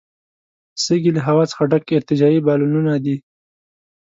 سږي 0.83 1.11
له 1.15 1.21
هوا 1.27 1.43
څخه 1.51 1.63
ډک 1.71 1.85
ارتجاعي 1.97 2.39
بالونونه 2.45 2.93
دي. 3.05 3.15